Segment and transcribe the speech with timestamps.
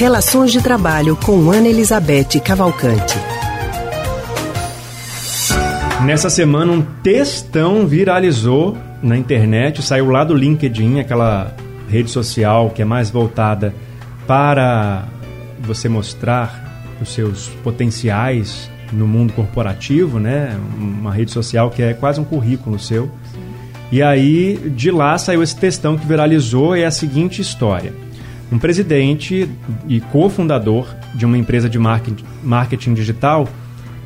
[0.00, 3.18] Relações de Trabalho com Ana Elizabeth Cavalcante.
[6.06, 11.54] Nessa semana, um textão viralizou na internet, saiu lá do LinkedIn, aquela
[11.86, 13.74] rede social que é mais voltada
[14.26, 15.04] para
[15.60, 20.58] você mostrar os seus potenciais no mundo corporativo, né?
[20.78, 23.10] Uma rede social que é quase um currículo seu.
[23.92, 27.92] E aí, de lá saiu esse textão que viralizou e é a seguinte história.
[28.52, 29.48] Um presidente
[29.88, 33.48] e cofundador de uma empresa de marketing digital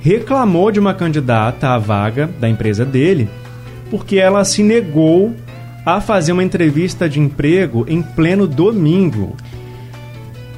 [0.00, 3.28] reclamou de uma candidata à vaga da empresa dele
[3.90, 5.34] porque ela se negou
[5.84, 9.36] a fazer uma entrevista de emprego em pleno domingo.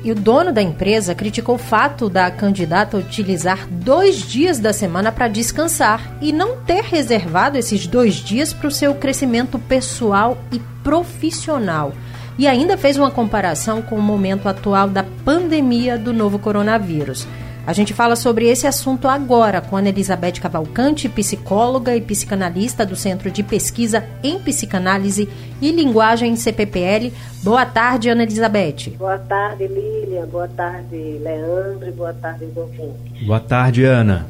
[0.03, 5.11] E o dono da empresa criticou o fato da candidata utilizar dois dias da semana
[5.11, 10.61] para descansar e não ter reservado esses dois dias para o seu crescimento pessoal e
[10.83, 11.93] profissional.
[12.39, 17.27] E ainda fez uma comparação com o momento atual da pandemia do novo coronavírus.
[17.67, 22.95] A gente fala sobre esse assunto agora com Ana Elizabeth Cavalcante, psicóloga e psicanalista do
[22.95, 25.29] Centro de Pesquisa em Psicanálise
[25.61, 27.13] e Linguagem CPPL.
[27.43, 28.91] Boa tarde, Ana Elizabeth.
[28.97, 30.27] Boa tarde, Lilian.
[30.27, 31.93] Boa tarde, Leandro.
[31.93, 33.25] Boa tarde, ouvinte.
[33.27, 34.29] Boa tarde, Ana.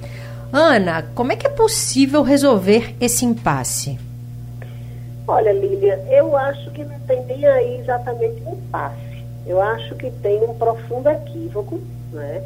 [0.51, 3.99] Ana, como é que é possível resolver esse impasse?
[5.29, 9.25] Olha, Lilian, eu acho que não tem nem aí exatamente um impasse.
[9.47, 11.81] Eu acho que tem um profundo equívoco,
[12.13, 12.43] né?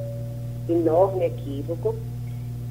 [0.68, 1.94] enorme equívoco,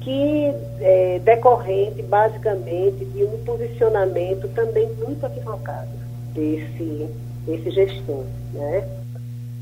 [0.00, 5.90] que é decorrente basicamente de um posicionamento também muito equivocado
[6.34, 7.08] desse,
[7.46, 8.24] desse gestor.
[8.52, 8.88] Né?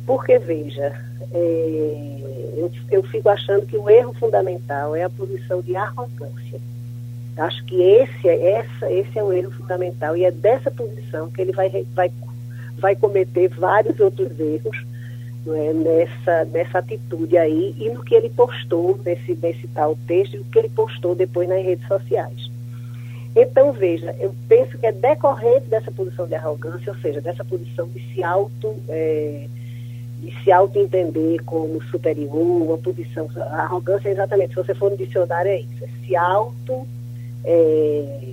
[0.06, 0.94] Porque, veja,
[1.32, 2.18] é,
[2.56, 6.60] eu, eu fico achando que o erro fundamental é a posição de arrogância.
[7.38, 11.52] Acho que esse, essa, esse é o erro fundamental e é dessa posição que ele
[11.52, 12.10] vai, vai,
[12.78, 14.84] vai cometer vários outros erros
[15.46, 20.40] é, nessa, nessa atitude aí e no que ele postou nesse, nesse tal texto e
[20.40, 22.50] o que ele postou depois nas redes sociais.
[23.36, 27.86] Então, veja, eu penso que é decorrente dessa posição de arrogância, ou seja, dessa posição
[27.86, 29.46] de se auto, é,
[30.20, 33.30] de se auto-entender como superior, uma posição.
[33.36, 36.86] A arrogância é exatamente, se você for no dicionário, é isso, é se auto.
[37.44, 38.32] É,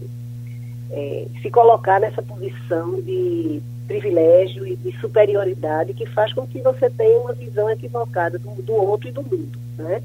[0.91, 6.89] é, se colocar nessa posição de privilégio e de superioridade que faz com que você
[6.89, 10.01] tenha uma visão equivocada do, do outro e do mundo, né?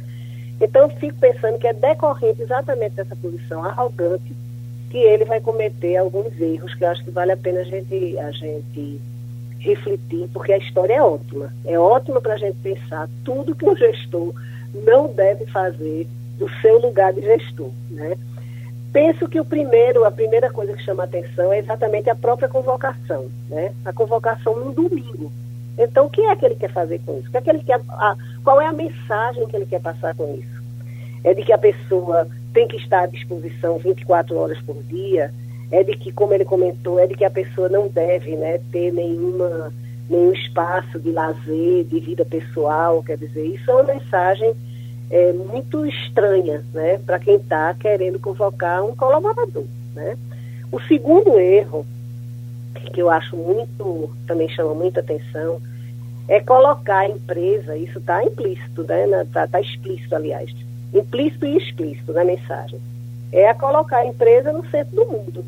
[0.61, 4.34] Então, fico pensando que é decorrente exatamente dessa posição arrogante
[4.91, 8.19] que ele vai cometer alguns erros que eu acho que vale a pena a gente,
[8.19, 9.00] a gente
[9.61, 11.53] refletir, porque a história é ótima.
[11.65, 14.34] É ótima para a gente pensar tudo que um gestor
[14.75, 16.06] não deve fazer
[16.38, 18.17] do seu lugar de gestor, né?
[18.93, 23.31] Penso que o primeiro, a primeira coisa que chama atenção é exatamente a própria convocação,
[23.49, 23.73] né?
[23.84, 25.31] A convocação no domingo.
[25.78, 27.29] Então, o que é que ele quer fazer com isso?
[27.29, 30.15] O que é que ele quer, a, qual é a mensagem que ele quer passar
[30.15, 30.61] com isso?
[31.23, 35.33] É de que a pessoa tem que estar à disposição 24 horas por dia?
[35.71, 38.93] É de que, como ele comentou, é de que a pessoa não deve né, ter
[38.93, 39.73] nenhuma,
[40.09, 43.05] nenhum espaço de lazer, de vida pessoal?
[43.05, 44.53] Quer dizer, isso é uma mensagem
[45.10, 49.65] é, muito estranha né, para quem está querendo convocar um colaborador.
[49.94, 50.16] Né?
[50.71, 51.84] O segundo erro,
[52.94, 55.60] que eu acho muito, também chama muita atenção,
[56.28, 59.04] é colocar a empresa, isso está implícito, né?
[59.22, 60.54] Está tá explícito, aliás,
[60.94, 62.81] implícito e explícito na mensagem.
[63.32, 65.44] É a colocar a empresa no centro do mundo.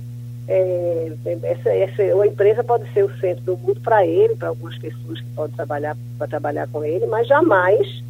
[0.49, 1.13] É,
[1.45, 5.21] essa, essa, a empresa pode ser o centro do mundo para ele, para algumas pessoas
[5.21, 5.97] que podem trabalhar
[6.29, 8.03] trabalhar com ele, mas jamais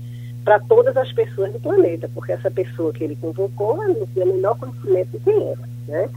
[0.45, 4.35] para todas as pessoas do planeta, porque essa pessoa que ele convocou não tem o
[4.35, 5.55] menor conhecimento de quem é.
[5.89, 6.11] Né?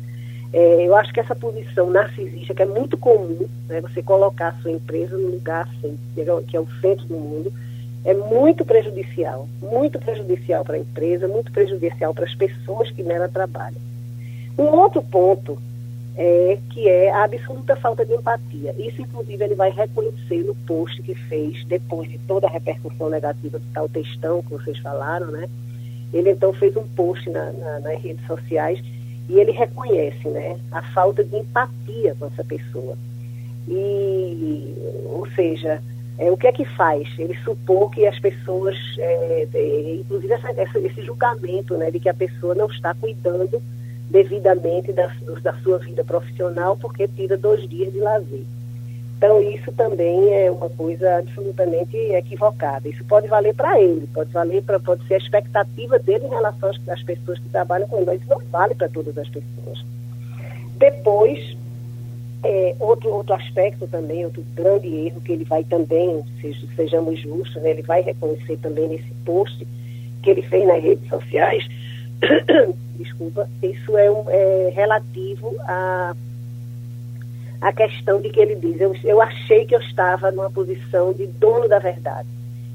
[0.54, 4.62] É, eu acho que essa posição narcisista, que é muito comum, né, você colocar a
[4.62, 5.98] sua empresa no lugar assim,
[6.48, 7.54] que é o centro do mundo,
[8.06, 13.28] é muito prejudicial, muito prejudicial para a empresa, muito prejudicial para as pessoas que nela
[13.28, 13.82] trabalham.
[14.58, 15.58] Um outro ponto
[16.18, 18.74] é, que é a absoluta falta de empatia.
[18.78, 23.60] Isso, inclusive, ele vai reconhecer no post que fez depois de toda a repercussão negativa
[23.60, 25.50] do tal textão que vocês falaram, né?
[26.14, 28.82] Ele então fez um post na, na, nas redes sociais
[29.28, 32.96] e ele reconhece, né, a falta de empatia com essa pessoa.
[33.68, 34.76] E,
[35.06, 35.82] ou seja,
[36.18, 37.08] é, o que é que faz?
[37.18, 42.08] Ele supor que as pessoas, é, é, inclusive essa, essa, esse julgamento, né, de que
[42.08, 43.62] a pessoa não está cuidando
[44.10, 45.12] devidamente da,
[45.42, 48.44] da sua vida profissional, porque tira dois dias de lazer.
[49.18, 52.88] Então, isso também é uma coisa absolutamente equivocada.
[52.88, 56.70] Isso pode valer para ele, pode valer para pode ser a expectativa dele em relação
[56.70, 59.84] às pessoas que trabalham com ele, mas isso não vale para todas as pessoas.
[60.76, 61.58] Depois,
[62.44, 67.62] é, outro, outro aspecto também, outro grande erro que ele vai também, seja, sejamos justos,
[67.64, 69.66] né, ele vai reconhecer também nesse post
[70.22, 71.66] que ele fez nas redes sociais,
[72.96, 76.16] desculpa, isso é, um, é relativo a
[77.62, 81.26] a questão de que ele diz, eu, eu achei que eu estava numa posição de
[81.26, 82.28] dono da verdade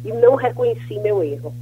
[0.04, 1.54] e não reconheci meu erro.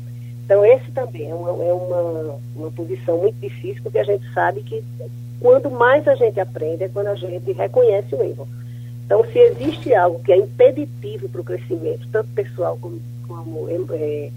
[0.44, 4.62] Então, esse também é uma, é uma, uma posição muito difícil, porque a gente sabe
[4.62, 4.82] que
[5.40, 8.48] quanto mais a gente aprende é quando a gente reconhece o erro.
[9.04, 14.30] Então, se existe algo que é impeditivo para o crescimento, tanto pessoal como, como é,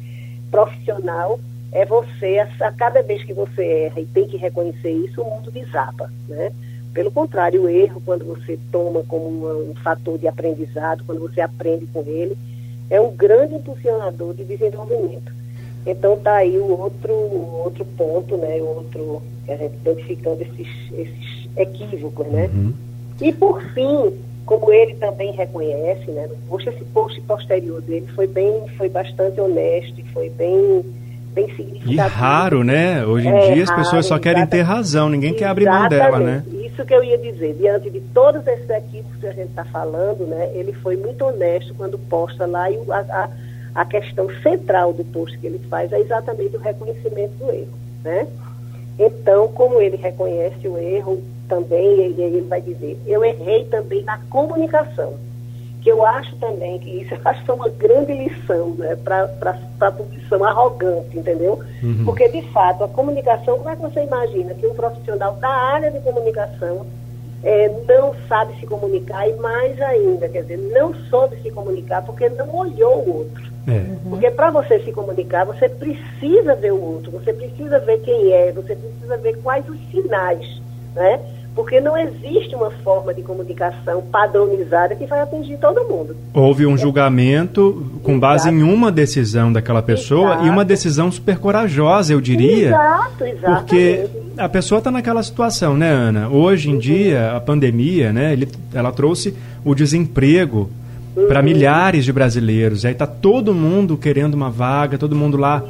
[0.49, 1.39] profissional,
[1.71, 5.49] é você, a cada vez que você erra e tem que reconhecer isso, o mundo
[5.49, 6.51] desaba, né?
[6.93, 11.39] Pelo contrário, o erro, quando você toma como um, um fator de aprendizado, quando você
[11.39, 12.37] aprende com ele,
[12.89, 15.31] é um grande impulsionador de desenvolvimento.
[15.85, 18.57] Então está aí o outro, outro ponto, né?
[18.61, 22.49] O outro a gente identificando esses, esses equívocos, né?
[22.53, 22.73] Uhum.
[23.21, 24.13] E por fim,
[24.45, 26.29] como ele também reconhece, né?
[26.49, 30.83] Post, esse post posterior dele foi bem, foi bastante honesto, foi bem
[31.33, 31.93] bem significativo.
[31.93, 33.05] E raro, né?
[33.05, 36.19] Hoje em é, dia as pessoas só querem ter razão, ninguém quer abrir mão dela,
[36.19, 36.43] né?
[36.51, 40.25] Isso que eu ia dizer, diante de todos esses equipes que a gente está falando,
[40.25, 40.51] né?
[40.53, 43.29] Ele foi muito honesto quando posta lá e a, a,
[43.75, 47.73] a, questão central do post que ele faz é exatamente o reconhecimento do erro,
[48.03, 48.27] né?
[48.99, 54.17] Então, como ele reconhece o erro também, ele, ele vai dizer, eu errei também na
[54.29, 55.15] comunicação
[55.81, 59.29] que eu acho também que isso acho que é uma grande lição né, para
[59.79, 61.59] a posição arrogante, entendeu?
[61.81, 62.05] Uhum.
[62.05, 65.89] Porque, de fato, a comunicação, como é que você imagina que um profissional da área
[65.89, 66.85] de comunicação
[67.43, 72.29] é, não sabe se comunicar e mais ainda, quer dizer, não soube se comunicar porque
[72.29, 73.51] não olhou o outro.
[73.67, 73.71] É.
[73.71, 74.11] Uhum.
[74.11, 78.51] Porque para você se comunicar, você precisa ver o outro, você precisa ver quem é,
[78.51, 80.61] você precisa ver quais os sinais,
[80.95, 81.19] né?
[81.53, 86.15] Porque não existe uma forma de comunicação padronizada que vai atingir todo mundo.
[86.33, 88.55] Houve um julgamento com base Exato.
[88.55, 90.45] em uma decisão daquela pessoa Exato.
[90.45, 92.69] e uma decisão super corajosa, eu diria.
[92.69, 93.65] Exato, exato.
[93.65, 94.07] Porque
[94.37, 96.29] a pessoa está naquela situação, né, Ana?
[96.29, 96.79] Hoje em uhum.
[96.79, 100.69] dia, a pandemia, né, ele, ela trouxe o desemprego
[101.15, 101.27] uhum.
[101.27, 102.85] para milhares de brasileiros.
[102.85, 105.63] Aí está todo mundo querendo uma vaga, todo mundo lá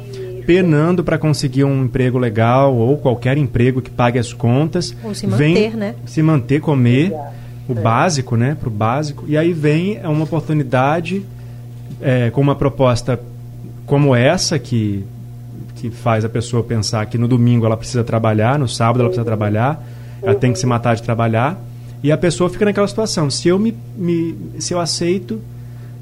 [0.46, 4.94] penando para conseguir um emprego legal ou qualquer emprego que pague as contas.
[5.02, 5.94] Ou se manter, vem né?
[6.06, 7.12] Se manter, comer,
[7.68, 7.80] o é.
[7.80, 8.56] básico, né?
[8.58, 9.24] Para o básico.
[9.26, 11.24] E aí vem uma oportunidade
[12.00, 13.18] é, com uma proposta
[13.86, 15.04] como essa, que,
[15.76, 19.24] que faz a pessoa pensar que no domingo ela precisa trabalhar, no sábado ela precisa
[19.24, 19.84] trabalhar,
[20.22, 21.58] ela tem que se matar de trabalhar.
[22.02, 23.30] E a pessoa fica naquela situação.
[23.30, 25.40] Se eu, me, me se eu aceito,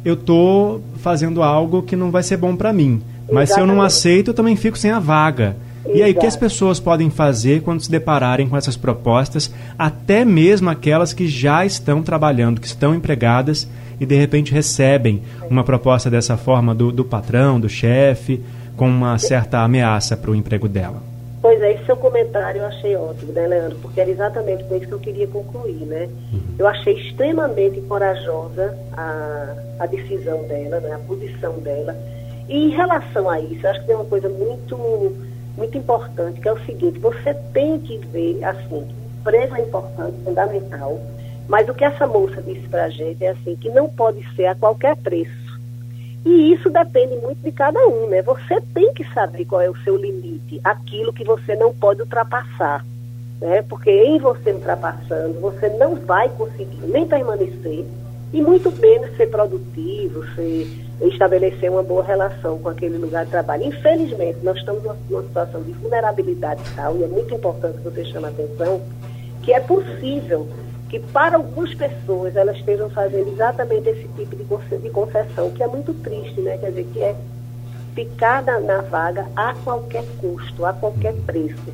[0.05, 3.03] eu estou fazendo algo que não vai ser bom para mim.
[3.33, 3.55] Mas Exatamente.
[3.55, 5.57] se eu não aceito, eu também fico sem a vaga.
[5.85, 5.97] Exato.
[5.97, 10.25] E aí, o que as pessoas podem fazer quando se depararem com essas propostas, até
[10.25, 13.69] mesmo aquelas que já estão trabalhando, que estão empregadas
[13.99, 18.43] e de repente recebem uma proposta dessa forma do, do patrão, do chefe,
[18.77, 21.03] com uma certa ameaça para o emprego dela?
[21.43, 23.79] Pois é, esse seu comentário eu achei ótimo, né, Leandro?
[23.81, 26.09] Porque era exatamente com isso que eu queria concluir, né?
[26.33, 26.41] Uhum.
[26.59, 31.97] Eu achei extremamente corajosa a, a decisão dela, né, a posição dela
[32.51, 34.77] e em relação a isso, acho que tem uma coisa muito,
[35.57, 38.89] muito importante, que é o seguinte, você tem que ver, assim,
[39.21, 41.01] emprego é importante, fundamental,
[41.49, 44.47] mas o que essa moça disse para a gente é assim, que não pode ser
[44.47, 45.61] a qualquer preço.
[46.27, 48.21] E isso depende muito de cada um, né?
[48.23, 52.85] Você tem que saber qual é o seu limite, aquilo que você não pode ultrapassar.
[53.41, 53.63] Né?
[53.63, 57.85] Porque em você ultrapassando, você não vai conseguir nem permanecer
[58.33, 63.65] e muito menos ser produtivo, ser estabelecer uma boa relação com aquele lugar de trabalho.
[63.65, 68.27] Infelizmente, nós estamos numa situação de vulnerabilidade tal, e é muito importante que você chame
[68.27, 68.81] a atenção,
[69.43, 70.47] que é possível
[70.89, 75.95] que para algumas pessoas elas estejam fazendo exatamente esse tipo de concessão, que é muito
[75.95, 76.59] triste, né?
[76.59, 77.17] Quer dizer, que é
[77.95, 81.73] ficar na, na vaga a qualquer custo, a qualquer preço,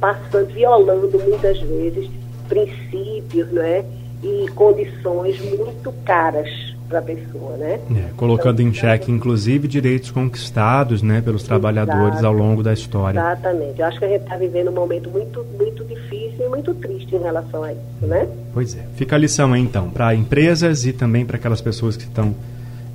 [0.00, 2.10] passando, violando muitas vezes
[2.48, 3.84] princípios, né?
[4.22, 7.80] E condições muito caras para a pessoa, né?
[7.90, 13.18] É, colocando então, em xeque, inclusive, direitos conquistados, né, pelos trabalhadores ao longo da história.
[13.18, 13.80] Exatamente.
[13.80, 17.14] Eu acho que a gente está vivendo um momento muito, muito difícil e muito triste
[17.14, 18.28] em relação a isso, né?
[18.52, 18.84] Pois é.
[18.96, 22.34] Fica a lição aí, então, para empresas e também para aquelas pessoas que estão,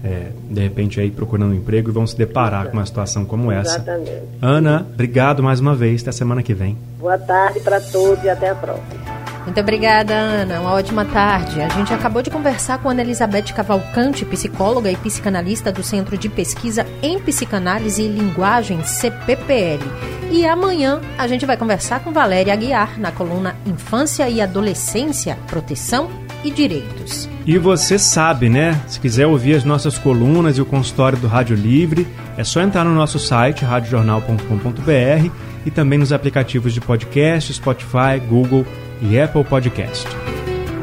[0.03, 3.51] é, de repente, aí procurando um emprego e vão se deparar com uma situação como
[3.51, 3.77] essa.
[3.77, 4.23] Exatamente.
[4.41, 6.01] Ana, obrigado mais uma vez.
[6.01, 6.77] Até semana que vem.
[6.99, 8.98] Boa tarde para todos e até a próxima.
[9.45, 10.59] Muito obrigada, Ana.
[10.61, 11.61] Uma ótima tarde.
[11.61, 16.29] A gente acabou de conversar com Ana Elizabeth Cavalcante, psicóloga e psicanalista do Centro de
[16.29, 19.83] Pesquisa em Psicanálise e Linguagem, CPPL.
[20.31, 26.09] E amanhã a gente vai conversar com Valéria Aguiar na coluna Infância e Adolescência, Proteção
[26.43, 27.27] e direitos.
[27.45, 28.79] E você sabe, né?
[28.87, 32.83] Se quiser ouvir as nossas colunas e o consultório do Rádio Livre, é só entrar
[32.83, 35.31] no nosso site radiojornal.com.br
[35.65, 38.65] e também nos aplicativos de podcast, Spotify, Google
[39.01, 40.07] e Apple Podcast.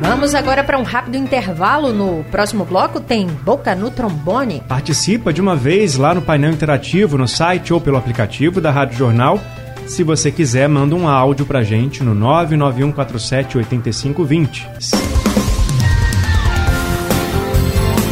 [0.01, 1.93] Vamos agora para um rápido intervalo.
[1.93, 4.63] No próximo bloco tem Boca no Trombone.
[4.69, 8.99] Participa de uma vez lá no painel interativo, no site ou pelo aplicativo da Rádio
[8.99, 9.41] Jornal.
[9.87, 14.69] Se você quiser, manda um áudio pra gente no 99147 8520.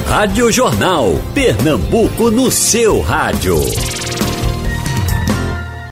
[0.08, 3.56] Rádio Jornal, Pernambuco no seu rádio.